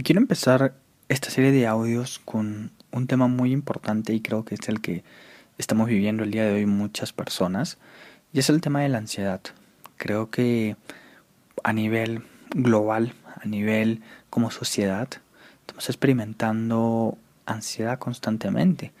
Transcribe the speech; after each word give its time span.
Y 0.00 0.02
quiero 0.02 0.22
empezar 0.22 0.72
esta 1.10 1.28
serie 1.28 1.52
de 1.52 1.66
audios 1.66 2.20
con 2.24 2.70
un 2.90 3.06
tema 3.06 3.28
muy 3.28 3.52
importante 3.52 4.14
y 4.14 4.22
creo 4.22 4.46
que 4.46 4.54
es 4.54 4.66
el 4.70 4.80
que 4.80 5.04
estamos 5.58 5.88
viviendo 5.88 6.24
el 6.24 6.30
día 6.30 6.42
de 6.42 6.54
hoy 6.54 6.64
muchas 6.64 7.12
personas, 7.12 7.76
y 8.32 8.38
es 8.38 8.48
el 8.48 8.62
tema 8.62 8.80
de 8.80 8.88
la 8.88 8.96
ansiedad. 8.96 9.42
Creo 9.98 10.30
que 10.30 10.74
a 11.64 11.74
nivel 11.74 12.22
global, 12.54 13.12
a 13.42 13.46
nivel 13.46 14.00
como 14.30 14.50
sociedad, 14.50 15.06
estamos 15.60 15.90
experimentando 15.90 17.18
ansiedad 17.44 17.98
constantemente. 17.98 18.92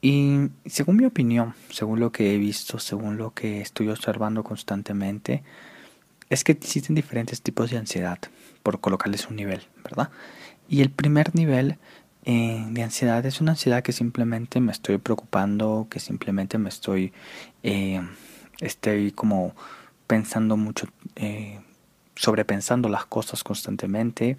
Y 0.00 0.50
según 0.64 0.98
mi 0.98 1.06
opinión, 1.06 1.54
según 1.70 1.98
lo 1.98 2.12
que 2.12 2.32
he 2.32 2.38
visto, 2.38 2.78
según 2.78 3.16
lo 3.16 3.34
que 3.34 3.62
estoy 3.62 3.88
observando 3.88 4.44
constantemente, 4.44 5.42
es 6.30 6.44
que 6.44 6.52
existen 6.52 6.94
diferentes 6.94 7.42
tipos 7.42 7.70
de 7.70 7.76
ansiedad, 7.76 8.18
por 8.62 8.80
colocarles 8.80 9.26
un 9.28 9.36
nivel, 9.36 9.62
¿verdad? 9.82 10.10
Y 10.68 10.80
el 10.80 10.90
primer 10.90 11.34
nivel 11.34 11.76
eh, 12.24 12.64
de 12.70 12.82
ansiedad 12.82 13.24
es 13.26 13.40
una 13.40 13.52
ansiedad 13.52 13.82
que 13.82 13.92
simplemente 13.92 14.60
me 14.60 14.72
estoy 14.72 14.98
preocupando, 14.98 15.88
que 15.90 15.98
simplemente 15.98 16.58
me 16.58 16.68
estoy, 16.68 17.12
eh, 17.64 18.00
estoy 18.60 19.10
como 19.10 19.54
pensando 20.06 20.56
mucho, 20.56 20.86
eh, 21.16 21.58
sobrepensando 22.14 22.88
las 22.88 23.06
cosas 23.06 23.42
constantemente, 23.42 24.36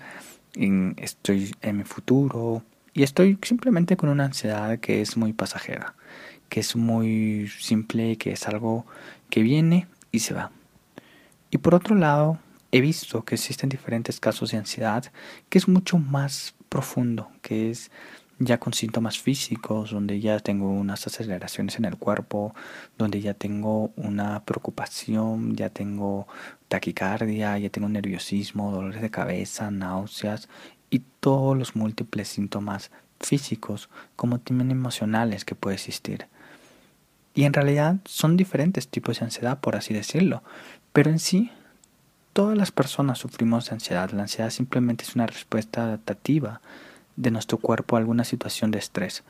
estoy 0.54 1.56
en 1.62 1.78
mi 1.78 1.84
futuro 1.84 2.64
y 2.94 3.04
estoy 3.04 3.38
simplemente 3.42 3.96
con 3.98 4.10
una 4.10 4.26
ansiedad 4.26 4.80
que 4.80 5.02
es 5.02 5.18
muy 5.18 5.34
pasajera, 5.34 5.96
que 6.50 6.60
es 6.60 6.76
muy 6.76 7.50
simple, 7.60 8.18
que 8.18 8.34
es 8.34 8.48
algo 8.48 8.86
que 9.30 9.42
viene 9.42 9.88
y 10.12 10.20
se 10.20 10.34
va. 10.34 10.52
Y 11.52 11.58
por 11.58 11.76
otro 11.76 11.96
lado, 11.96 12.40
he 12.72 12.80
visto 12.80 13.24
que 13.26 13.36
existen 13.36 13.70
diferentes 13.70 14.22
casos 14.22 14.52
de 14.52 14.58
ansiedad 14.58 15.12
que 15.50 15.58
es 15.58 15.68
mucho 15.68 15.98
más 15.98 16.56
profundo, 16.70 17.30
que 17.42 17.70
es 17.70 17.92
ya 18.40 18.58
con 18.58 18.74
síntomas 18.74 19.20
físicos, 19.20 19.92
donde 19.92 20.22
ya 20.22 20.40
tengo 20.40 20.72
unas 20.72 21.06
aceleraciones 21.06 21.78
en 21.78 21.86
el 21.86 21.98
cuerpo, 21.98 22.56
donde 22.98 23.20
ya 23.20 23.34
tengo 23.34 23.92
una 23.98 24.44
preocupación, 24.46 25.56
ya 25.56 25.70
tengo 25.70 26.26
taquicardia, 26.70 27.58
ya 27.60 27.70
tengo 27.70 27.90
nerviosismo, 27.90 28.72
dolores 28.72 29.02
de 29.02 29.12
cabeza, 29.12 29.70
náuseas 29.70 30.48
y 30.90 31.00
todos 31.20 31.58
los 31.58 31.76
múltiples 31.76 32.30
síntomas 32.30 32.92
físicos 33.20 33.90
como 34.16 34.40
también 34.40 34.72
emocionales 34.72 35.44
que 35.44 35.56
puede 35.56 35.76
existir. 35.76 36.28
Y 37.34 37.44
en 37.46 37.54
realidad 37.54 37.98
son 38.06 38.38
diferentes 38.38 38.88
tipos 38.88 39.20
de 39.20 39.26
ansiedad, 39.26 39.60
por 39.60 39.76
así 39.76 39.94
decirlo, 39.94 40.44
pero 40.94 41.10
en 41.10 41.20
sí 41.20 41.52
todas 42.34 42.58
las 42.58 42.72
personas 42.72 43.20
sufrimos 43.20 43.66
de 43.66 43.76
ansiedad. 43.76 44.12
La 44.12 44.24
ansiedad 44.24 44.50
simplemente 44.50 45.04
es 45.04 45.16
una 45.16 45.28
respuesta 45.28 45.84
adaptativa 45.84 46.62
de 47.16 47.32
nuestro 47.32 47.58
cuerpo 47.58 47.96
a 47.96 48.00
alguna 48.00 48.24
situación 48.24 48.72
de 48.72 48.80
estrés. 48.80 49.24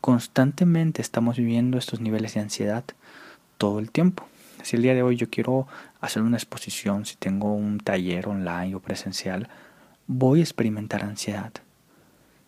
Constantemente 0.00 1.00
estamos 1.00 1.36
viviendo 1.36 1.78
estos 1.78 2.00
niveles 2.00 2.34
de 2.34 2.40
ansiedad 2.40 2.84
todo 3.58 3.78
el 3.78 3.90
tiempo. 3.90 4.26
Si 4.62 4.76
el 4.76 4.82
día 4.82 4.94
de 4.94 5.02
hoy 5.02 5.16
yo 5.16 5.28
quiero 5.30 5.66
hacer 6.00 6.22
una 6.22 6.36
exposición, 6.36 7.04
si 7.04 7.16
tengo 7.16 7.52
un 7.52 7.78
taller 7.78 8.28
online 8.28 8.74
o 8.74 8.80
presencial, 8.80 9.48
voy 10.06 10.40
a 10.40 10.42
experimentar 10.42 11.02
ansiedad. 11.04 11.52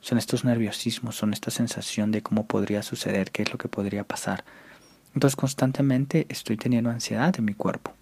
Son 0.01 0.19
estos 0.19 0.45
nerviosismos, 0.45 1.17
son 1.17 1.33
esta 1.33 1.51
sensación 1.51 2.13
de 2.13 2.23
cómo 2.23 2.47
podría 2.47 2.83
suceder, 2.83 3.31
qué 3.31 3.43
es 3.43 3.53
lo 3.53 3.59
que 3.59 3.69
podría 3.69 4.05
pasar. 4.05 4.45
Entonces 5.17 5.35
constantemente 5.35 6.27
estoy 6.29 6.59
teniendo 6.59 6.91
ansiedad 6.91 7.35
en 7.39 7.47
mi 7.47 7.55
cuerpo. 7.55 7.95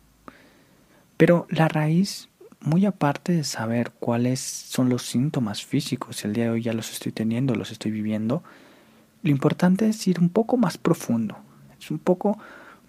Pero 1.17 1.47
la 1.49 1.69
raíz, 1.69 2.29
muy 2.59 2.87
aparte 2.87 3.33
de 3.33 3.45
saber 3.45 3.93
cuáles 3.93 4.41
son 4.41 4.89
los 4.89 5.07
síntomas 5.07 5.65
físicos, 5.65 6.25
el 6.25 6.33
día 6.33 6.45
de 6.45 6.51
hoy 6.51 6.63
ya 6.63 6.73
los 6.73 6.91
estoy 6.91 7.13
teniendo, 7.13 7.55
los 7.55 7.71
estoy 7.71 7.93
viviendo, 7.93 8.43
lo 9.23 9.31
importante 9.31 9.89
es 9.89 10.05
ir 10.09 10.19
un 10.19 10.29
poco 10.29 10.57
más 10.57 10.77
profundo, 10.77 11.37
es 11.79 11.89
un 11.93 12.01
poco 12.01 12.37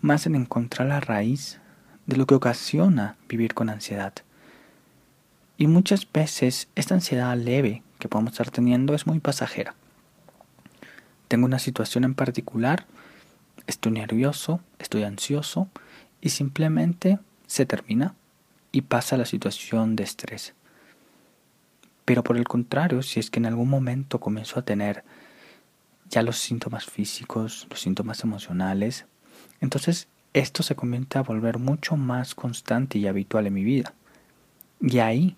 más 0.02 0.26
en 0.26 0.34
encontrar 0.34 0.88
la 0.88 1.02
raíz 1.02 1.60
de 2.08 2.18
lo 2.18 2.26
que 2.26 2.34
ocasiona 2.34 3.18
vivir 3.30 3.54
con 3.54 3.70
ansiedad. 3.70 4.14
Y 5.56 5.68
muchas 5.68 6.12
veces 6.12 6.68
esta 6.74 6.96
ansiedad 6.96 7.38
leve 7.38 7.84
que 8.00 8.10
podemos 8.10 8.34
estar 8.34 8.50
teniendo 8.50 8.96
es 8.96 9.06
muy 9.06 9.20
pasajera. 9.20 9.76
Tengo 11.28 11.46
una 11.46 11.60
situación 11.60 12.06
en 12.06 12.16
particular, 12.16 12.88
estoy 13.68 13.94
nervioso, 13.94 14.62
estoy 14.80 15.04
ansioso 15.04 15.70
y 16.22 16.30
simplemente 16.30 17.20
se 17.48 17.66
termina 17.66 18.16
y 18.72 18.82
pasa 18.82 19.18
la 19.18 19.26
situación 19.26 19.96
de 19.96 20.04
estrés. 20.04 20.54
Pero 22.06 22.24
por 22.24 22.38
el 22.38 22.48
contrario, 22.48 23.02
si 23.02 23.20
es 23.20 23.32
que 23.32 23.40
en 23.40 23.48
algún 23.48 23.70
momento 23.70 24.20
comienzo 24.20 24.60
a 24.60 24.66
tener 24.66 25.04
ya 26.10 26.22
los 26.22 26.38
síntomas 26.38 26.86
físicos, 26.86 27.68
los 27.70 27.80
síntomas 27.82 28.24
emocionales, 28.24 29.06
entonces 29.60 30.08
esto 30.34 30.64
se 30.64 30.76
comienza 30.76 31.20
a 31.20 31.24
volver 31.24 31.58
mucho 31.58 31.96
más 31.96 32.36
constante 32.36 33.00
y 33.00 33.08
habitual 33.08 33.48
en 33.48 33.54
mi 33.54 33.64
vida. 33.64 33.94
Y 34.82 35.00
ahí 35.00 35.36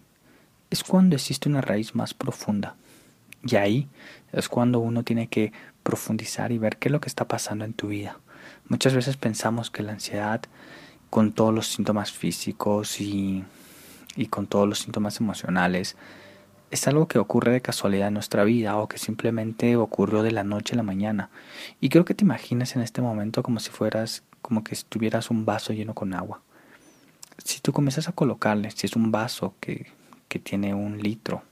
es 0.70 0.84
cuando 0.84 1.16
existe 1.16 1.48
una 1.48 1.62
raíz 1.62 1.96
más 1.96 2.14
profunda. 2.14 2.76
Y 3.44 3.56
ahí 3.56 3.88
es 4.32 4.50
cuando 4.50 4.80
uno 4.80 5.04
tiene 5.04 5.28
que 5.28 5.54
profundizar 5.88 6.52
y 6.52 6.58
ver 6.58 6.76
qué 6.76 6.90
es 6.90 6.92
lo 6.92 7.00
que 7.00 7.08
está 7.08 7.30
pasando 7.30 7.64
en 7.64 7.72
tu 7.72 7.88
vida. 7.88 8.20
Muchas 8.68 8.94
veces 8.94 9.16
pensamos 9.16 9.72
que 9.72 9.84
la 9.84 9.94
ansiedad 9.94 10.42
con 11.10 11.32
todos 11.32 11.56
los 11.56 11.68
síntomas 11.68 12.12
físicos 12.12 13.00
y, 13.00 13.46
con 14.30 14.48
todos 14.48 14.68
los 14.68 14.80
síntomas 14.80 15.22
emocionales, 15.22 15.96
es 16.72 16.86
algo 16.90 17.08
que 17.08 17.20
ocurre 17.20 17.54
de 17.54 17.62
casualidad 17.62 18.10
en 18.10 18.16
nuestra 18.16 18.44
vida 18.44 18.76
o 18.76 18.90
que 18.90 18.98
simplemente 18.98 19.78
ocurrió 19.78 20.24
de 20.24 20.32
la 20.32 20.44
noche 20.44 20.74
a 20.74 20.76
la 20.76 20.84
mañana. 20.84 21.30
Y 21.80 21.88
creo 21.88 22.04
que 22.04 22.14
te 22.14 22.26
imagines 22.26 22.76
en 22.76 22.82
este 22.82 23.02
momento 23.02 23.42
como 23.42 23.62
si 23.62 23.70
fueras, 23.70 24.24
como 24.42 24.66
que 24.66 24.74
estuvieras 24.76 25.30
un 25.30 25.46
vaso 25.46 25.72
lleno 25.72 25.94
con 25.94 26.14
agua. 26.14 26.42
Si 27.38 27.62
tú 27.62 27.72
comienzas 27.72 28.10
a 28.10 28.12
colocarle, 28.12 28.72
si 28.72 28.88
es 28.88 28.98
un 28.98 29.10
vaso 29.14 29.54
que, 29.62 29.90
que 30.28 30.40
tiene 30.40 30.74
un 30.74 31.02
litro 31.02 31.44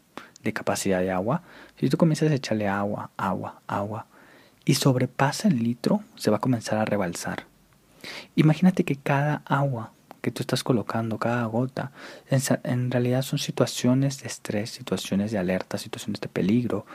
de 0.44 0.52
capacidad 0.52 1.00
de 1.00 1.12
agua, 1.12 1.44
si 1.80 1.88
tú 1.88 1.96
comienzas 1.96 2.30
a 2.30 2.36
echarle 2.36 2.68
agua, 2.68 3.12
agua, 3.16 3.62
agua, 3.68 4.08
y 4.66 4.76
sobrepasa 4.76 5.48
el 5.48 5.64
litro, 5.64 6.04
se 6.16 6.32
va 6.32 6.38
a 6.38 6.42
comenzar 6.42 6.80
a 6.80 6.86
rebalsar. 6.86 7.46
Imagínate 8.36 8.84
que 8.84 8.96
cada 8.96 9.44
agua 9.46 9.92
que 10.22 10.32
tú 10.32 10.42
estás 10.42 10.64
colocando, 10.64 11.20
cada 11.20 11.46
gota, 11.46 11.92
en, 12.30 12.90
realidad 12.90 13.22
son 13.22 13.38
situaciones 13.38 14.22
de 14.22 14.28
estrés, 14.28 14.72
situaciones 14.72 15.32
de 15.32 15.38
alerta, 15.38 15.78
situaciones 15.78 16.20
de 16.20 16.28
peligro, 16.28 16.88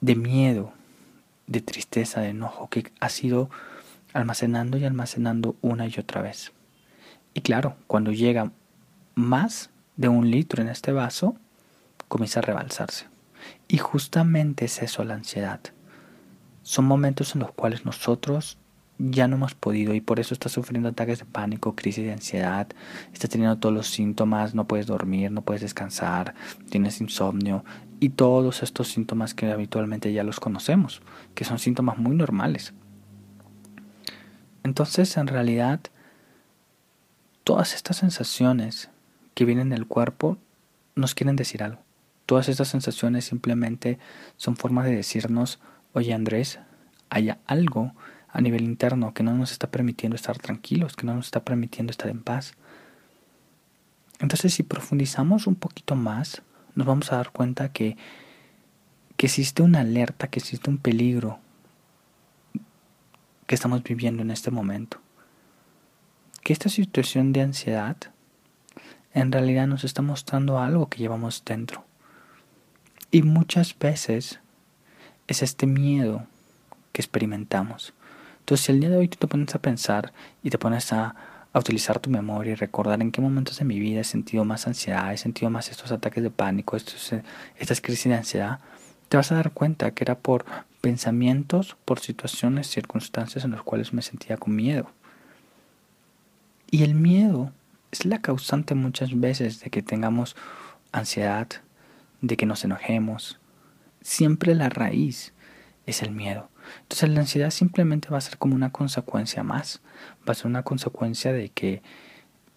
de 0.00 0.14
miedo, 0.14 0.72
de 1.48 1.60
tristeza, 1.60 2.20
de 2.20 2.28
enojo, 2.28 2.68
que 2.68 2.92
ha 3.00 3.08
sido 3.08 3.50
almacenando 4.12 4.78
y 4.78 4.84
almacenando 4.84 5.56
una 5.62 5.88
y 5.88 5.94
otra 5.98 6.22
vez. 6.22 6.52
Y 7.34 7.40
claro, 7.40 7.74
cuando 7.88 8.12
llega 8.12 8.52
más 9.16 9.70
de 9.96 10.08
un 10.08 10.30
litro 10.30 10.62
en 10.62 10.68
este 10.68 10.92
vaso, 10.92 11.34
comienza 12.06 12.38
a 12.38 12.42
rebalsarse. 12.42 13.06
Y 13.66 13.78
justamente 13.78 14.66
es 14.66 14.80
eso 14.80 15.02
la 15.02 15.14
ansiedad. 15.14 15.60
Son 16.62 16.84
momentos 16.84 17.34
en 17.34 17.40
los 17.40 17.52
cuales 17.52 17.84
nosotros 17.84 18.58
ya 18.98 19.26
no 19.26 19.36
hemos 19.36 19.54
podido 19.54 19.94
y 19.94 20.00
por 20.00 20.20
eso 20.20 20.32
estás 20.32 20.52
sufriendo 20.52 20.88
ataques 20.88 21.18
de 21.18 21.24
pánico, 21.24 21.74
crisis 21.74 22.04
de 22.04 22.12
ansiedad, 22.12 22.68
estás 23.12 23.30
teniendo 23.30 23.58
todos 23.58 23.74
los 23.74 23.88
síntomas, 23.88 24.54
no 24.54 24.68
puedes 24.68 24.86
dormir, 24.86 25.32
no 25.32 25.42
puedes 25.42 25.62
descansar, 25.62 26.34
tienes 26.70 27.00
insomnio 27.00 27.64
y 27.98 28.10
todos 28.10 28.62
estos 28.62 28.88
síntomas 28.88 29.34
que 29.34 29.50
habitualmente 29.50 30.12
ya 30.12 30.22
los 30.22 30.38
conocemos, 30.38 31.02
que 31.34 31.44
son 31.44 31.58
síntomas 31.58 31.98
muy 31.98 32.14
normales. 32.14 32.74
Entonces, 34.62 35.16
en 35.16 35.26
realidad, 35.26 35.80
todas 37.42 37.74
estas 37.74 37.96
sensaciones 37.96 38.90
que 39.34 39.44
vienen 39.44 39.70
del 39.70 39.86
cuerpo 39.86 40.38
nos 40.94 41.14
quieren 41.14 41.36
decir 41.36 41.62
algo. 41.62 41.82
Todas 42.26 42.48
estas 42.48 42.68
sensaciones 42.68 43.24
simplemente 43.24 43.98
son 44.36 44.56
formas 44.56 44.84
de 44.84 44.94
decirnos, 44.94 45.58
oye 45.92 46.12
Andrés, 46.12 46.58
hay 47.10 47.34
algo 47.46 47.92
a 48.28 48.40
nivel 48.40 48.62
interno 48.62 49.12
que 49.12 49.22
no 49.22 49.34
nos 49.34 49.52
está 49.52 49.70
permitiendo 49.70 50.16
estar 50.16 50.38
tranquilos, 50.38 50.96
que 50.96 51.06
no 51.06 51.14
nos 51.14 51.26
está 51.26 51.44
permitiendo 51.44 51.90
estar 51.90 52.08
en 52.08 52.22
paz. 52.22 52.54
Entonces 54.18 54.54
si 54.54 54.62
profundizamos 54.62 55.46
un 55.46 55.54
poquito 55.54 55.94
más, 55.94 56.42
nos 56.74 56.86
vamos 56.86 57.12
a 57.12 57.16
dar 57.16 57.30
cuenta 57.30 57.72
que, 57.72 57.96
que 59.16 59.26
existe 59.26 59.62
una 59.62 59.80
alerta, 59.80 60.28
que 60.28 60.38
existe 60.38 60.70
un 60.70 60.78
peligro 60.78 61.38
que 63.46 63.54
estamos 63.54 63.82
viviendo 63.82 64.22
en 64.22 64.30
este 64.30 64.50
momento. 64.50 64.98
Que 66.42 66.52
esta 66.52 66.68
situación 66.68 67.32
de 67.32 67.42
ansiedad 67.42 67.96
en 69.12 69.30
realidad 69.30 69.66
nos 69.66 69.84
está 69.84 70.00
mostrando 70.00 70.58
algo 70.58 70.88
que 70.88 70.98
llevamos 70.98 71.44
dentro. 71.44 71.84
Y 73.10 73.22
muchas 73.22 73.78
veces 73.78 74.40
es 75.26 75.42
este 75.42 75.66
miedo 75.66 76.26
que 76.92 77.02
experimentamos 77.02 77.94
entonces, 78.42 78.66
si 78.66 78.72
el 78.72 78.80
día 78.80 78.90
de 78.90 78.96
hoy 78.96 79.06
tú 79.06 79.18
te 79.18 79.28
pones 79.28 79.54
a 79.54 79.60
pensar 79.60 80.12
y 80.42 80.50
te 80.50 80.58
pones 80.58 80.92
a, 80.92 81.14
a 81.52 81.58
utilizar 81.60 82.00
tu 82.00 82.10
memoria 82.10 82.52
y 82.52 82.54
recordar 82.56 83.00
en 83.00 83.12
qué 83.12 83.20
momentos 83.20 83.58
de 83.58 83.64
mi 83.64 83.78
vida 83.78 84.00
he 84.00 84.04
sentido 84.04 84.44
más 84.44 84.66
ansiedad, 84.66 85.12
he 85.12 85.16
sentido 85.16 85.48
más 85.48 85.70
estos 85.70 85.92
ataques 85.92 86.24
de 86.24 86.30
pánico, 86.30 86.76
estos, 86.76 87.12
eh, 87.12 87.22
estas 87.56 87.80
crisis 87.80 88.06
de 88.06 88.16
ansiedad, 88.16 88.58
te 89.08 89.16
vas 89.16 89.30
a 89.30 89.36
dar 89.36 89.52
cuenta 89.52 89.92
que 89.92 90.02
era 90.02 90.18
por 90.18 90.44
pensamientos, 90.80 91.76
por 91.84 92.00
situaciones, 92.00 92.66
circunstancias 92.66 93.44
en 93.44 93.52
las 93.52 93.62
cuales 93.62 93.92
me 93.92 94.02
sentía 94.02 94.36
con 94.36 94.56
miedo. 94.56 94.90
Y 96.68 96.82
el 96.82 96.94
miedo 96.94 97.52
es 97.92 98.04
la 98.06 98.20
causante 98.20 98.74
muchas 98.74 99.20
veces 99.20 99.60
de 99.60 99.70
que 99.70 99.82
tengamos 99.82 100.34
ansiedad, 100.90 101.46
de 102.22 102.36
que 102.36 102.46
nos 102.46 102.64
enojemos. 102.64 103.38
Siempre 104.02 104.54
la 104.54 104.68
raíz 104.68 105.32
es 105.86 106.02
el 106.02 106.12
miedo. 106.12 106.48
Entonces 106.82 107.10
la 107.10 107.20
ansiedad 107.20 107.50
simplemente 107.50 108.08
va 108.08 108.18
a 108.18 108.22
ser 108.22 108.38
como 108.38 108.54
una 108.54 108.70
consecuencia 108.70 109.42
más, 109.42 109.80
va 110.26 110.32
a 110.32 110.34
ser 110.34 110.46
una 110.46 110.62
consecuencia 110.62 111.32
de 111.32 111.48
que 111.48 111.82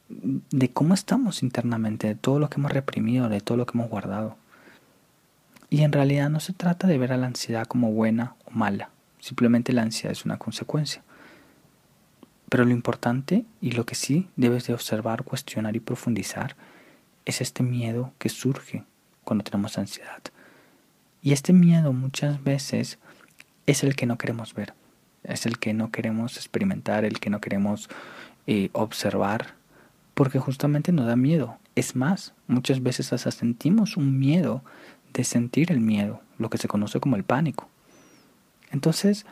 de 0.07 0.69
cómo 0.69 0.93
estamos 0.93 1.41
internamente, 1.41 2.07
de 2.07 2.15
todo 2.15 2.39
lo 2.39 2.49
que 2.49 2.59
hemos 2.59 2.71
reprimido, 2.71 3.29
de 3.29 3.41
todo 3.41 3.57
lo 3.57 3.65
que 3.65 3.77
hemos 3.77 3.89
guardado. 3.89 4.37
Y 5.69 5.81
en 5.81 5.91
realidad 5.91 6.29
no 6.29 6.39
se 6.39 6.53
trata 6.53 6.87
de 6.87 6.97
ver 6.97 7.11
a 7.11 7.17
la 7.17 7.27
ansiedad 7.27 7.65
como 7.65 7.91
buena 7.91 8.35
o 8.45 8.51
mala, 8.51 8.91
simplemente 9.19 9.73
la 9.73 9.81
ansiedad 9.81 10.11
es 10.11 10.25
una 10.25 10.37
consecuencia. 10.37 11.03
Pero 12.49 12.65
lo 12.65 12.71
importante 12.71 13.45
y 13.59 13.71
lo 13.71 13.85
que 13.85 13.95
sí 13.95 14.29
debes 14.35 14.67
de 14.67 14.73
observar, 14.73 15.23
cuestionar 15.23 15.75
y 15.75 15.79
profundizar 15.79 16.55
es 17.25 17.41
este 17.41 17.63
miedo 17.63 18.13
que 18.19 18.29
surge 18.29 18.83
cuando 19.23 19.43
tenemos 19.43 19.77
ansiedad. 19.79 20.21
Y 21.25 21.33
este 21.33 21.53
miedo 21.53 21.91
muchas 21.91 22.43
veces 22.43 22.99
es 23.65 23.83
el 23.83 23.95
que 23.95 24.05
no 24.05 24.15
queremos 24.15 24.53
ver, 24.53 24.75
es 25.23 25.47
el 25.47 25.57
que 25.57 25.73
no 25.73 25.89
queremos 25.89 26.37
experimentar, 26.37 27.03
el 27.03 27.19
que 27.19 27.31
no 27.31 27.41
queremos 27.41 27.89
eh, 28.45 28.69
observar, 28.73 29.55
porque 30.13 30.37
justamente 30.37 30.91
nos 30.91 31.07
da 31.07 31.15
miedo. 31.15 31.57
Es 31.73 31.95
más, 31.95 32.35
muchas 32.45 32.83
veces 32.83 33.11
hasta 33.11 33.31
sentimos 33.31 33.97
un 33.97 34.19
miedo 34.19 34.63
de 35.13 35.23
sentir 35.23 35.71
el 35.71 35.79
miedo, 35.79 36.21
lo 36.37 36.51
que 36.51 36.59
se 36.59 36.67
conoce 36.67 36.99
como 36.99 37.15
el 37.15 37.23
pánico. 37.23 37.67
Entonces, 38.69 39.25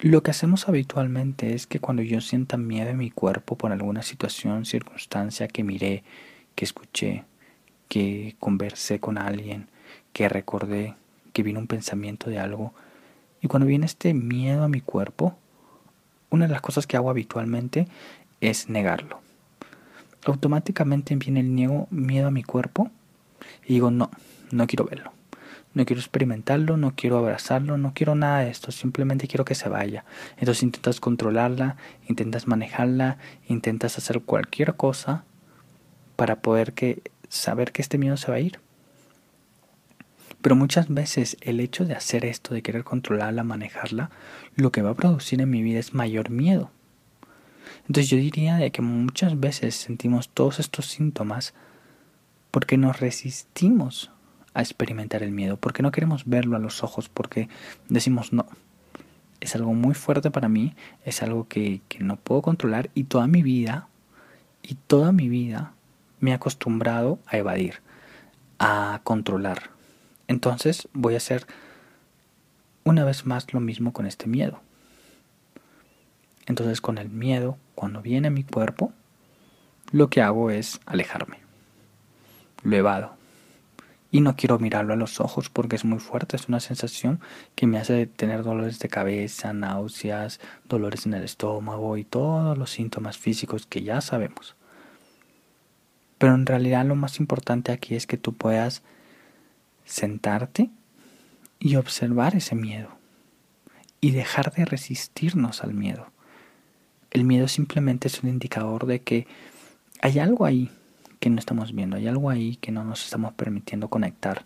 lo 0.00 0.24
que 0.24 0.32
hacemos 0.32 0.68
habitualmente 0.68 1.54
es 1.54 1.68
que 1.68 1.78
cuando 1.78 2.02
yo 2.02 2.20
sienta 2.20 2.56
miedo 2.56 2.90
en 2.90 2.98
mi 2.98 3.12
cuerpo 3.12 3.56
por 3.56 3.70
alguna 3.70 4.02
situación, 4.02 4.64
circunstancia 4.64 5.46
que 5.46 5.62
miré, 5.62 6.02
que 6.56 6.64
escuché, 6.64 7.22
que 7.88 8.34
conversé 8.40 8.98
con 8.98 9.18
alguien, 9.18 9.68
que 10.16 10.30
recordé, 10.30 10.94
que 11.34 11.42
vino 11.42 11.60
un 11.60 11.66
pensamiento 11.66 12.30
de 12.30 12.38
algo, 12.38 12.72
y 13.42 13.48
cuando 13.48 13.66
viene 13.66 13.84
este 13.84 14.14
miedo 14.14 14.62
a 14.62 14.68
mi 14.68 14.80
cuerpo, 14.80 15.36
una 16.30 16.46
de 16.46 16.52
las 16.52 16.62
cosas 16.62 16.86
que 16.86 16.96
hago 16.96 17.10
habitualmente 17.10 17.86
es 18.40 18.70
negarlo. 18.70 19.20
Automáticamente 20.24 21.14
viene 21.16 21.40
el 21.40 21.50
miedo 21.90 22.28
a 22.28 22.30
mi 22.30 22.42
cuerpo 22.42 22.90
y 23.66 23.74
digo, 23.74 23.90
no, 23.90 24.10
no 24.52 24.66
quiero 24.66 24.86
verlo. 24.86 25.12
No 25.74 25.84
quiero 25.84 26.00
experimentarlo, 26.00 26.78
no 26.78 26.94
quiero 26.96 27.18
abrazarlo, 27.18 27.76
no 27.76 27.92
quiero 27.92 28.14
nada 28.14 28.38
de 28.38 28.48
esto, 28.48 28.72
simplemente 28.72 29.28
quiero 29.28 29.44
que 29.44 29.54
se 29.54 29.68
vaya. 29.68 30.06
Entonces 30.38 30.62
intentas 30.62 30.98
controlarla, 30.98 31.76
intentas 32.08 32.46
manejarla, 32.46 33.18
intentas 33.48 33.98
hacer 33.98 34.22
cualquier 34.22 34.76
cosa 34.76 35.24
para 36.16 36.36
poder 36.36 36.72
que, 36.72 37.02
saber 37.28 37.70
que 37.70 37.82
este 37.82 37.98
miedo 37.98 38.16
se 38.16 38.30
va 38.30 38.38
a 38.38 38.40
ir. 38.40 38.60
Pero 40.46 40.54
muchas 40.54 40.88
veces 40.88 41.36
el 41.40 41.58
hecho 41.58 41.84
de 41.84 41.96
hacer 41.96 42.24
esto, 42.24 42.54
de 42.54 42.62
querer 42.62 42.84
controlarla, 42.84 43.42
manejarla, 43.42 44.12
lo 44.54 44.70
que 44.70 44.80
va 44.80 44.90
a 44.90 44.94
producir 44.94 45.40
en 45.40 45.50
mi 45.50 45.60
vida 45.60 45.80
es 45.80 45.92
mayor 45.92 46.30
miedo. 46.30 46.70
Entonces 47.88 48.08
yo 48.08 48.16
diría 48.16 48.54
de 48.54 48.70
que 48.70 48.80
muchas 48.80 49.40
veces 49.40 49.74
sentimos 49.74 50.28
todos 50.28 50.60
estos 50.60 50.86
síntomas 50.86 51.52
porque 52.52 52.78
nos 52.78 53.00
resistimos 53.00 54.12
a 54.54 54.60
experimentar 54.60 55.24
el 55.24 55.32
miedo, 55.32 55.56
porque 55.56 55.82
no 55.82 55.90
queremos 55.90 56.26
verlo 56.26 56.54
a 56.54 56.60
los 56.60 56.84
ojos, 56.84 57.08
porque 57.08 57.48
decimos 57.88 58.32
no. 58.32 58.46
Es 59.40 59.56
algo 59.56 59.74
muy 59.74 59.94
fuerte 59.94 60.30
para 60.30 60.48
mí, 60.48 60.76
es 61.04 61.24
algo 61.24 61.48
que, 61.48 61.80
que 61.88 62.04
no 62.04 62.18
puedo 62.18 62.42
controlar 62.42 62.88
y 62.94 63.02
toda 63.02 63.26
mi 63.26 63.42
vida, 63.42 63.88
y 64.62 64.76
toda 64.76 65.10
mi 65.10 65.28
vida 65.28 65.72
me 66.20 66.30
he 66.30 66.34
acostumbrado 66.34 67.18
a 67.26 67.36
evadir, 67.36 67.82
a 68.60 69.00
controlar, 69.02 69.74
entonces 70.28 70.88
voy 70.92 71.14
a 71.14 71.18
hacer 71.18 71.46
una 72.84 73.04
vez 73.04 73.26
más 73.26 73.52
lo 73.52 73.60
mismo 73.60 73.92
con 73.92 74.06
este 74.06 74.26
miedo. 74.26 74.60
Entonces 76.46 76.80
con 76.80 76.98
el 76.98 77.08
miedo, 77.08 77.58
cuando 77.74 78.02
viene 78.02 78.28
a 78.28 78.30
mi 78.30 78.44
cuerpo, 78.44 78.92
lo 79.90 80.08
que 80.08 80.22
hago 80.22 80.50
es 80.50 80.80
alejarme. 80.86 81.38
Lo 82.62 82.76
evado. 82.76 83.16
Y 84.12 84.20
no 84.20 84.36
quiero 84.36 84.58
mirarlo 84.58 84.94
a 84.94 84.96
los 84.96 85.20
ojos 85.20 85.50
porque 85.50 85.76
es 85.76 85.84
muy 85.84 85.98
fuerte, 85.98 86.36
es 86.36 86.48
una 86.48 86.60
sensación 86.60 87.20
que 87.54 87.66
me 87.66 87.78
hace 87.78 88.06
tener 88.06 88.44
dolores 88.44 88.78
de 88.78 88.88
cabeza, 88.88 89.52
náuseas, 89.52 90.40
dolores 90.68 91.06
en 91.06 91.14
el 91.14 91.24
estómago 91.24 91.96
y 91.96 92.04
todos 92.04 92.56
los 92.56 92.70
síntomas 92.70 93.18
físicos 93.18 93.66
que 93.66 93.82
ya 93.82 94.00
sabemos. 94.00 94.54
Pero 96.18 96.34
en 96.34 96.46
realidad 96.46 96.86
lo 96.86 96.94
más 96.94 97.18
importante 97.18 97.72
aquí 97.72 97.94
es 97.94 98.06
que 98.06 98.16
tú 98.16 98.32
puedas 98.32 98.82
sentarte 99.86 100.70
y 101.58 101.76
observar 101.76 102.36
ese 102.36 102.54
miedo 102.54 102.90
y 104.00 104.10
dejar 104.10 104.52
de 104.52 104.66
resistirnos 104.66 105.64
al 105.64 105.72
miedo. 105.72 106.08
El 107.10 107.24
miedo 107.24 107.48
simplemente 107.48 108.08
es 108.08 108.22
un 108.22 108.28
indicador 108.28 108.86
de 108.86 109.00
que 109.00 109.26
hay 110.02 110.18
algo 110.18 110.44
ahí 110.44 110.70
que 111.18 111.30
no 111.30 111.38
estamos 111.38 111.74
viendo, 111.74 111.96
hay 111.96 112.06
algo 112.06 112.28
ahí 112.28 112.56
que 112.56 112.72
no 112.72 112.84
nos 112.84 113.04
estamos 113.04 113.32
permitiendo 113.32 113.88
conectar. 113.88 114.44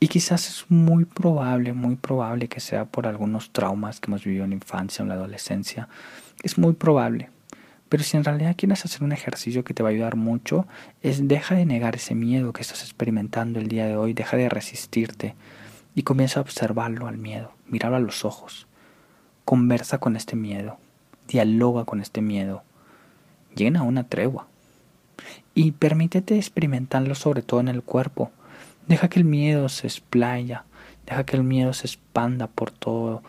Y 0.00 0.08
quizás 0.08 0.48
es 0.48 0.64
muy 0.68 1.04
probable, 1.04 1.72
muy 1.74 1.94
probable 1.94 2.48
que 2.48 2.58
sea 2.58 2.86
por 2.86 3.06
algunos 3.06 3.50
traumas 3.50 4.00
que 4.00 4.10
hemos 4.10 4.24
vivido 4.24 4.42
en 4.42 4.50
la 4.50 4.56
infancia 4.56 5.02
o 5.02 5.04
en 5.04 5.10
la 5.10 5.14
adolescencia. 5.14 5.88
Es 6.42 6.58
muy 6.58 6.72
probable. 6.72 7.30
Pero 7.92 8.04
si 8.04 8.16
en 8.16 8.24
realidad 8.24 8.54
quieres 8.56 8.86
hacer 8.86 9.02
un 9.02 9.12
ejercicio 9.12 9.64
que 9.64 9.74
te 9.74 9.82
va 9.82 9.90
a 9.90 9.92
ayudar 9.92 10.16
mucho, 10.16 10.66
es 11.02 11.28
deja 11.28 11.54
de 11.54 11.66
negar 11.66 11.94
ese 11.94 12.14
miedo 12.14 12.54
que 12.54 12.62
estás 12.62 12.80
experimentando 12.80 13.60
el 13.60 13.68
día 13.68 13.84
de 13.84 13.98
hoy, 13.98 14.14
deja 14.14 14.38
de 14.38 14.48
resistirte 14.48 15.34
y 15.94 16.02
comienza 16.02 16.40
a 16.40 16.42
observarlo 16.42 17.06
al 17.06 17.18
miedo, 17.18 17.52
míralo 17.66 17.96
a 17.96 18.00
los 18.00 18.24
ojos, 18.24 18.66
conversa 19.44 19.98
con 19.98 20.16
este 20.16 20.36
miedo, 20.36 20.78
dialoga 21.28 21.84
con 21.84 22.00
este 22.00 22.22
miedo, 22.22 22.62
llena 23.54 23.82
una 23.82 24.04
tregua. 24.04 24.46
Y 25.54 25.72
permítete 25.72 26.38
experimentarlo 26.38 27.14
sobre 27.14 27.42
todo 27.42 27.60
en 27.60 27.68
el 27.68 27.82
cuerpo. 27.82 28.30
Deja 28.88 29.10
que 29.10 29.18
el 29.18 29.26
miedo 29.26 29.68
se 29.68 29.86
explaya, 29.86 30.64
deja 31.04 31.26
que 31.26 31.36
el 31.36 31.42
miedo 31.42 31.74
se 31.74 31.88
expanda 31.88 32.46
por 32.46 32.70
todo 32.70 33.22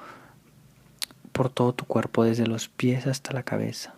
por 1.33 1.49
todo 1.49 1.73
tu 1.73 1.83
cuerpo 1.83 2.23
desde 2.23 2.47
los 2.47 2.69
pies 2.69 3.07
hasta 3.07 3.33
la 3.33 3.43
cabeza 3.43 3.93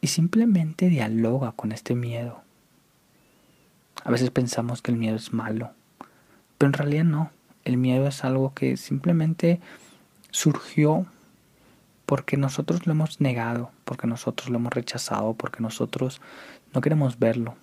y 0.00 0.08
simplemente 0.08 0.88
dialoga 0.88 1.52
con 1.52 1.72
este 1.72 1.94
miedo. 1.94 2.42
A 4.04 4.10
veces 4.10 4.30
pensamos 4.30 4.82
que 4.82 4.90
el 4.92 4.96
miedo 4.96 5.16
es 5.16 5.32
malo, 5.32 5.72
pero 6.58 6.68
en 6.68 6.72
realidad 6.72 7.04
no. 7.04 7.30
El 7.64 7.76
miedo 7.76 8.06
es 8.06 8.24
algo 8.24 8.54
que 8.54 8.76
simplemente 8.76 9.60
surgió 10.30 11.06
porque 12.06 12.36
nosotros 12.36 12.86
lo 12.86 12.92
hemos 12.92 13.20
negado, 13.20 13.70
porque 13.84 14.06
nosotros 14.06 14.48
lo 14.48 14.56
hemos 14.56 14.72
rechazado, 14.72 15.34
porque 15.34 15.62
nosotros 15.62 16.20
no 16.72 16.80
queremos 16.80 17.18
verlo. 17.18 17.56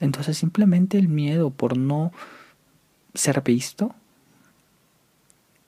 Entonces 0.00 0.38
simplemente 0.38 0.98
el 0.98 1.08
miedo 1.08 1.50
por 1.50 1.76
no 1.76 2.12
ser 3.14 3.42
visto 3.42 3.94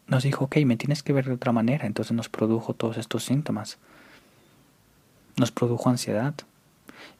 nos 0.07 0.23
dijo, 0.23 0.45
ok, 0.45 0.57
me 0.65 0.77
tienes 0.77 1.03
que 1.03 1.13
ver 1.13 1.27
de 1.27 1.35
otra 1.35 1.53
manera, 1.53 1.87
entonces 1.87 2.13
nos 2.13 2.29
produjo 2.29 2.73
todos 2.73 2.97
estos 2.97 3.25
síntomas 3.25 3.79
nos 5.39 5.53
produjo 5.53 5.89
ansiedad. 5.89 6.35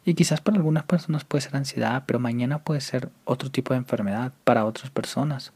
Y 0.05 0.15
quizás 0.15 0.41
para 0.41 0.57
algunas 0.57 0.85
personas 0.85 1.25
puede 1.25 1.43
ser 1.43 1.57
ansiedad, 1.57 2.05
pero 2.07 2.19
mañana 2.19 2.65
puede 2.65 2.81
ser 2.81 3.11
otro 3.25 3.51
tipo 3.51 3.75
de 3.75 3.79
enfermedad 3.79 4.33
para 4.45 4.65
otras 4.65 4.91
personas. 4.91 5.53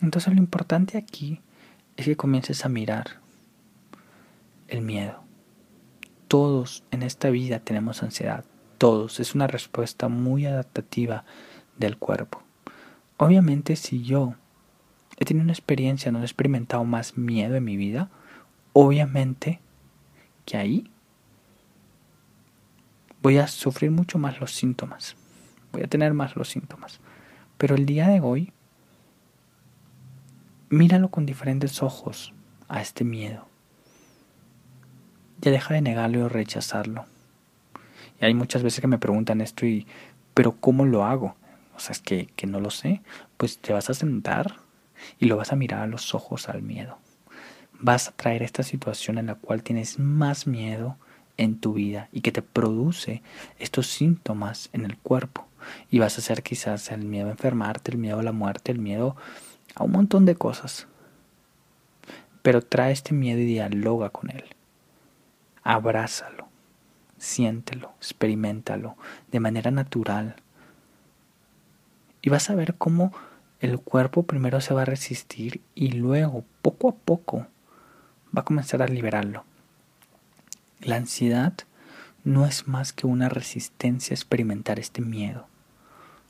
Entonces 0.00 0.34
lo 0.34 0.38
importante 0.38 0.98
aquí 0.98 1.40
es 1.96 2.04
que 2.04 2.16
comiences 2.16 2.64
a 2.64 2.68
mirar 2.68 3.20
el 4.68 4.82
miedo. 4.82 5.22
Todos 6.28 6.82
en 6.90 7.02
esta 7.02 7.30
vida 7.30 7.60
tenemos 7.60 8.02
ansiedad, 8.02 8.44
todos. 8.78 9.20
Es 9.20 9.34
una 9.34 9.46
respuesta 9.46 10.08
muy 10.08 10.46
adaptativa 10.46 11.24
del 11.78 11.96
cuerpo. 11.96 12.42
Obviamente 13.16 13.76
si 13.76 14.02
yo 14.02 14.34
he 15.16 15.24
tenido 15.24 15.44
una 15.44 15.52
experiencia, 15.52 16.12
no 16.12 16.20
he 16.20 16.24
experimentado 16.24 16.84
más 16.84 17.16
miedo 17.16 17.54
en 17.54 17.64
mi 17.64 17.76
vida, 17.76 18.10
obviamente 18.72 19.60
que 20.44 20.56
ahí 20.56 20.90
voy 23.26 23.38
a 23.38 23.48
sufrir 23.48 23.90
mucho 23.90 24.18
más 24.18 24.38
los 24.38 24.52
síntomas, 24.52 25.16
voy 25.72 25.82
a 25.82 25.88
tener 25.88 26.14
más 26.14 26.36
los 26.36 26.48
síntomas. 26.48 27.00
Pero 27.58 27.74
el 27.74 27.84
día 27.84 28.06
de 28.06 28.20
hoy, 28.20 28.52
míralo 30.68 31.08
con 31.10 31.26
diferentes 31.26 31.82
ojos 31.82 32.32
a 32.68 32.80
este 32.80 33.02
miedo. 33.02 33.48
Ya 35.40 35.50
deja 35.50 35.74
de 35.74 35.80
negarlo 35.80 36.26
o 36.26 36.28
rechazarlo. 36.28 37.04
Y 38.20 38.26
hay 38.26 38.34
muchas 38.34 38.62
veces 38.62 38.80
que 38.80 38.86
me 38.86 38.96
preguntan 38.96 39.40
esto 39.40 39.66
y, 39.66 39.88
pero 40.32 40.52
¿cómo 40.52 40.86
lo 40.86 41.04
hago? 41.04 41.34
O 41.74 41.80
sea, 41.80 41.94
es 41.94 41.98
que, 41.98 42.28
que 42.36 42.46
no 42.46 42.60
lo 42.60 42.70
sé. 42.70 43.02
Pues 43.38 43.58
te 43.58 43.72
vas 43.72 43.90
a 43.90 43.94
sentar 43.94 44.60
y 45.18 45.26
lo 45.26 45.36
vas 45.36 45.50
a 45.50 45.56
mirar 45.56 45.80
a 45.80 45.88
los 45.88 46.14
ojos 46.14 46.48
al 46.48 46.62
miedo. 46.62 46.96
Vas 47.80 48.06
a 48.06 48.12
traer 48.12 48.44
esta 48.44 48.62
situación 48.62 49.18
en 49.18 49.26
la 49.26 49.34
cual 49.34 49.64
tienes 49.64 49.98
más 49.98 50.46
miedo 50.46 50.96
en 51.36 51.58
tu 51.60 51.74
vida 51.74 52.08
y 52.12 52.20
que 52.20 52.32
te 52.32 52.42
produce 52.42 53.22
estos 53.58 53.86
síntomas 53.88 54.70
en 54.72 54.84
el 54.84 54.96
cuerpo. 54.98 55.46
Y 55.90 55.98
vas 55.98 56.16
a 56.16 56.20
hacer 56.20 56.42
quizás 56.42 56.90
el 56.90 57.04
miedo 57.04 57.28
a 57.28 57.32
enfermarte, 57.32 57.90
el 57.90 57.98
miedo 57.98 58.20
a 58.20 58.22
la 58.22 58.32
muerte, 58.32 58.72
el 58.72 58.78
miedo 58.78 59.16
a 59.74 59.84
un 59.84 59.92
montón 59.92 60.24
de 60.24 60.36
cosas. 60.36 60.86
Pero 62.42 62.62
trae 62.62 62.92
este 62.92 63.12
miedo 63.12 63.40
y 63.40 63.44
dialoga 63.44 64.10
con 64.10 64.30
él. 64.30 64.44
Abrázalo, 65.62 66.48
siéntelo, 67.18 67.92
experimentalo 67.98 68.96
de 69.32 69.40
manera 69.40 69.70
natural. 69.70 70.36
Y 72.22 72.30
vas 72.30 72.50
a 72.50 72.54
ver 72.54 72.74
cómo 72.76 73.12
el 73.60 73.80
cuerpo 73.80 74.24
primero 74.24 74.60
se 74.60 74.74
va 74.74 74.82
a 74.82 74.86
resistir 74.86 75.60
y 75.74 75.92
luego, 75.92 76.44
poco 76.62 76.88
a 76.88 76.94
poco, 76.94 77.46
va 78.36 78.42
a 78.42 78.44
comenzar 78.44 78.82
a 78.82 78.86
liberarlo. 78.86 79.44
La 80.80 80.96
ansiedad 80.96 81.54
no 82.24 82.46
es 82.46 82.68
más 82.68 82.92
que 82.92 83.06
una 83.06 83.28
resistencia 83.28 84.14
a 84.14 84.16
experimentar 84.16 84.78
este 84.78 85.02
miedo 85.02 85.46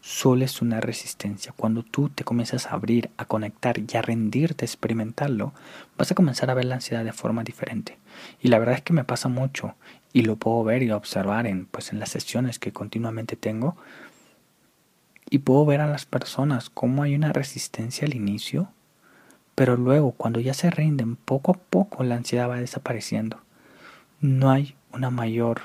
solo 0.06 0.44
es 0.44 0.62
una 0.62 0.80
resistencia. 0.80 1.52
Cuando 1.56 1.82
tú 1.82 2.10
te 2.10 2.22
comienzas 2.22 2.66
a 2.66 2.74
abrir, 2.74 3.10
a 3.16 3.24
conectar 3.24 3.76
y 3.76 3.96
a 3.96 4.02
rendirte 4.02 4.64
a 4.64 4.66
experimentarlo, 4.66 5.52
vas 5.98 6.12
a 6.12 6.14
comenzar 6.14 6.48
a 6.48 6.54
ver 6.54 6.64
la 6.66 6.76
ansiedad 6.76 7.04
de 7.04 7.12
forma 7.12 7.42
diferente. 7.42 7.98
Y 8.40 8.46
la 8.46 8.60
verdad 8.60 8.76
es 8.76 8.82
que 8.82 8.92
me 8.92 9.02
pasa 9.02 9.28
mucho 9.28 9.74
y 10.12 10.22
lo 10.22 10.36
puedo 10.36 10.62
ver 10.62 10.84
y 10.84 10.92
observar 10.92 11.48
en, 11.48 11.66
pues, 11.66 11.92
en 11.92 11.98
las 11.98 12.10
sesiones 12.10 12.60
que 12.60 12.72
continuamente 12.72 13.34
tengo. 13.34 13.76
Y 15.28 15.38
puedo 15.38 15.66
ver 15.66 15.80
a 15.80 15.88
las 15.88 16.06
personas 16.06 16.70
cómo 16.70 17.02
hay 17.02 17.16
una 17.16 17.32
resistencia 17.32 18.06
al 18.06 18.14
inicio, 18.14 18.68
pero 19.56 19.76
luego 19.76 20.12
cuando 20.12 20.38
ya 20.38 20.54
se 20.54 20.70
rinden, 20.70 21.16
poco 21.16 21.50
a 21.50 21.54
poco 21.54 22.04
la 22.04 22.14
ansiedad 22.14 22.48
va 22.48 22.60
desapareciendo. 22.60 23.40
No 24.20 24.50
hay 24.50 24.76
una 24.92 25.10
mayor 25.10 25.62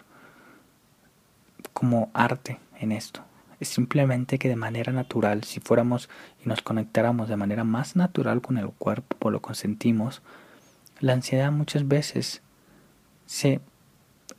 como 1.74 2.10
arte 2.14 2.60
en 2.80 2.92
esto 2.92 3.24
es 3.62 3.70
simplemente 3.70 4.40
que 4.40 4.50
de 4.50 4.56
manera 4.56 4.92
natural, 4.92 5.44
si 5.44 5.60
fuéramos 5.60 6.10
y 6.44 6.50
nos 6.50 6.64
conectáramos 6.64 7.30
de 7.30 7.38
manera 7.38 7.64
más 7.64 7.96
natural 7.96 8.42
con 8.42 8.58
el 8.58 8.70
cuerpo, 8.70 9.30
lo 9.30 9.40
que 9.40 9.54
sentimos, 9.54 10.24
la 11.00 11.14
ansiedad 11.14 11.52
muchas 11.52 11.88
veces 11.88 12.42
se 13.28 13.62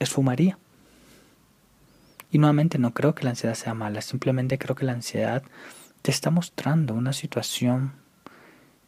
esfumaría. 0.00 0.58
Y 2.32 2.38
nuevamente 2.38 2.78
no 2.78 2.94
creo 2.94 3.14
que 3.14 3.22
la 3.22 3.30
ansiedad 3.30 3.54
sea 3.54 3.74
mala, 3.74 4.00
simplemente 4.02 4.58
creo 4.58 4.74
que 4.74 4.86
la 4.86 4.92
ansiedad 4.92 5.44
te 6.02 6.10
está 6.10 6.30
mostrando 6.30 6.92
una 6.94 7.12
situación 7.12 7.92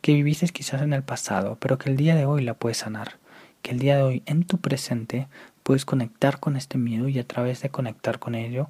que 0.00 0.14
viviste 0.14 0.48
quizás 0.48 0.82
en 0.82 0.94
el 0.94 1.04
pasado, 1.04 1.58
pero 1.60 1.78
que 1.78 1.90
el 1.90 1.96
día 1.96 2.16
de 2.16 2.26
hoy 2.26 2.42
la 2.42 2.54
puedes 2.54 2.78
sanar, 2.78 3.18
que 3.64 3.70
el 3.70 3.78
día 3.78 3.96
de 3.96 4.02
hoy 4.02 4.22
en 4.26 4.44
tu 4.44 4.58
presente 4.58 5.26
puedes 5.62 5.86
conectar 5.86 6.38
con 6.38 6.54
este 6.54 6.76
miedo 6.76 7.08
y 7.08 7.18
a 7.18 7.26
través 7.26 7.62
de 7.62 7.70
conectar 7.70 8.18
con 8.18 8.34
ello 8.34 8.68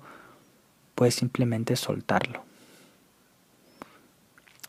puedes 0.95 1.17
simplemente 1.17 1.75
soltarlo. 1.75 2.45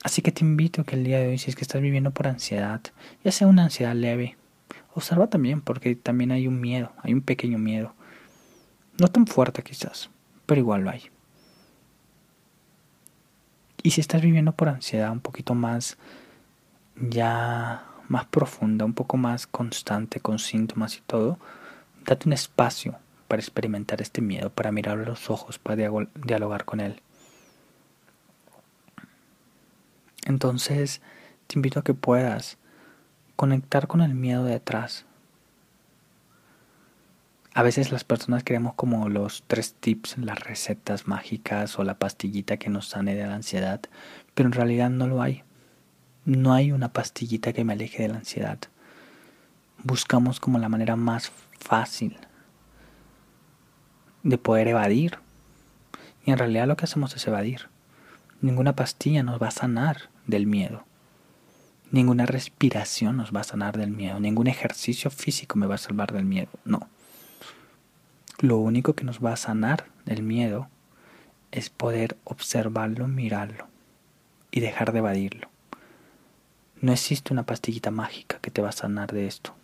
Así 0.01 0.23
que 0.23 0.31
te 0.31 0.43
invito 0.43 0.81
a 0.81 0.83
que 0.83 0.95
el 0.95 1.03
día 1.03 1.19
de 1.19 1.27
hoy, 1.27 1.37
si 1.37 1.51
es 1.51 1.55
que 1.55 1.61
estás 1.61 1.79
viviendo 1.79 2.09
por 2.09 2.25
ansiedad, 2.25 2.81
ya 3.23 3.31
sea 3.31 3.45
una 3.45 3.65
ansiedad 3.65 3.93
leve, 3.93 4.35
observa 4.95 5.27
también, 5.27 5.61
porque 5.61 5.95
también 5.95 6.31
hay 6.31 6.47
un 6.47 6.59
miedo, 6.59 6.91
hay 7.03 7.13
un 7.13 7.21
pequeño 7.21 7.59
miedo. 7.59 7.93
No 8.99 9.07
tan 9.09 9.27
fuerte 9.27 9.61
quizás, 9.61 10.09
pero 10.47 10.59
igual 10.59 10.81
lo 10.81 10.89
hay. 10.89 11.03
Y 13.83 13.91
si 13.91 14.01
estás 14.01 14.23
viviendo 14.23 14.53
por 14.53 14.69
ansiedad 14.69 15.11
un 15.11 15.19
poquito 15.19 15.53
más, 15.53 15.97
ya 16.95 17.85
más 18.07 18.25
profunda, 18.25 18.85
un 18.85 18.93
poco 18.93 19.17
más 19.17 19.47
constante, 19.47 20.19
con 20.19 20.39
síntomas 20.39 20.97
y 20.97 21.01
todo, 21.01 21.39
date 22.05 22.27
un 22.27 22.33
espacio 22.33 22.97
para 23.27 23.41
experimentar 23.41 24.01
este 24.01 24.21
miedo, 24.21 24.49
para 24.49 24.71
mirarlo 24.71 25.03
a 25.03 25.09
los 25.09 25.29
ojos, 25.29 25.59
para 25.59 25.75
dialogar 25.75 26.65
con 26.65 26.79
él. 26.79 27.01
Entonces, 30.25 31.01
te 31.47 31.57
invito 31.57 31.79
a 31.79 31.83
que 31.83 31.93
puedas 31.93 32.57
conectar 33.35 33.87
con 33.87 34.01
el 34.01 34.15
miedo 34.15 34.43
detrás. 34.43 35.05
A 37.53 37.63
veces 37.63 37.91
las 37.91 38.03
personas 38.03 38.43
queremos 38.43 38.73
como 38.73 39.07
los 39.07 39.43
tres 39.47 39.75
tips, 39.75 40.17
las 40.17 40.39
recetas 40.41 41.07
mágicas 41.07 41.79
o 41.79 41.85
la 41.85 41.97
pastillita 41.97 42.57
que 42.57 42.69
nos 42.69 42.89
sane 42.89 43.15
de 43.15 43.25
la 43.25 43.35
ansiedad, 43.35 43.79
pero 44.33 44.49
en 44.49 44.53
realidad 44.53 44.89
no 44.89 45.07
lo 45.07 45.21
hay. 45.21 45.44
No 46.25 46.53
hay 46.53 46.71
una 46.71 46.91
pastillita 46.91 47.53
que 47.53 47.63
me 47.63 47.73
aleje 47.73 48.01
de 48.01 48.09
la 48.09 48.15
ansiedad. 48.15 48.57
Buscamos 49.83 50.39
como 50.39 50.57
la 50.57 50.69
manera 50.69 50.95
más 50.95 51.31
fácil, 51.59 52.17
de 54.23 54.39
poder 54.39 54.67
evadir. 54.67 55.19
Y 56.25 56.31
en 56.31 56.39
realidad 56.39 56.67
lo 56.67 56.77
que 56.77 56.85
hacemos 56.85 57.15
es 57.15 57.27
evadir. 57.27 57.69
Ninguna 58.41 58.75
pastilla 58.75 59.21
nos 59.21 59.39
va 59.39 59.49
a 59.49 59.51
sanar 59.51 60.09
del 60.25 60.47
miedo. 60.47 60.83
Ninguna 61.91 62.25
respiración 62.25 63.17
nos 63.17 63.33
va 63.33 63.41
a 63.41 63.43
sanar 63.43 63.77
del 63.77 63.91
miedo. 63.91 64.19
Ningún 64.19 64.47
ejercicio 64.47 65.11
físico 65.11 65.59
me 65.59 65.67
va 65.67 65.75
a 65.75 65.77
salvar 65.77 66.11
del 66.11 66.25
miedo. 66.25 66.49
No. 66.65 66.89
Lo 68.39 68.57
único 68.57 68.93
que 68.93 69.03
nos 69.03 69.23
va 69.23 69.33
a 69.33 69.37
sanar 69.37 69.85
del 70.05 70.23
miedo 70.23 70.69
es 71.51 71.69
poder 71.69 72.17
observarlo, 72.23 73.07
mirarlo 73.07 73.67
y 74.49 74.61
dejar 74.61 74.91
de 74.91 74.99
evadirlo. 74.99 75.54
No 76.85 76.93
existe 76.93 77.33
una 77.33 77.47
pastillita 77.47 77.89
mágica 77.89 78.37
que 78.41 78.51
te 78.51 78.61
va 78.61 78.69
a 78.69 78.71
sanar 78.71 79.11
de 79.11 79.25
esto. 79.25 79.55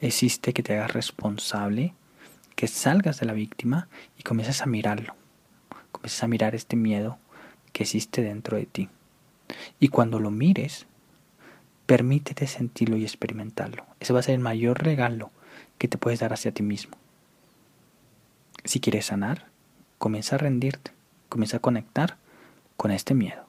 Existe 0.00 0.52
que 0.52 0.64
te 0.64 0.76
hagas 0.76 0.92
responsable 0.92 1.94
que 2.56 2.66
salgas 2.66 3.20
de 3.20 3.26
la 3.26 3.32
víctima 3.32 3.86
y 4.18 4.24
comiences 4.24 4.60
a 4.60 4.66
mirarlo. 4.66 5.14
Comiences 5.92 6.24
a 6.24 6.26
mirar 6.26 6.56
este 6.56 6.74
miedo 6.74 7.18
que 7.72 7.84
existe 7.84 8.22
dentro 8.22 8.56
de 8.56 8.66
ti. 8.66 8.88
Y 9.78 9.86
cuando 9.86 10.18
lo 10.18 10.32
mires, 10.32 10.86
permítete 11.86 12.48
sentirlo 12.48 12.96
y 12.96 13.04
experimentarlo. 13.04 13.86
Ese 14.00 14.12
va 14.12 14.18
a 14.18 14.24
ser 14.24 14.34
el 14.34 14.40
mayor 14.40 14.82
regalo 14.82 15.30
que 15.78 15.86
te 15.86 15.96
puedes 15.96 16.18
dar 16.18 16.32
hacia 16.32 16.50
ti 16.50 16.64
mismo. 16.64 16.96
Si 18.64 18.80
quieres 18.80 19.06
sanar, 19.06 19.46
comienza 19.98 20.34
a 20.34 20.38
rendirte, 20.38 20.90
comienza 21.28 21.58
a 21.58 21.60
conectar 21.60 22.16
con 22.76 22.90
este 22.90 23.14
miedo. 23.14 23.45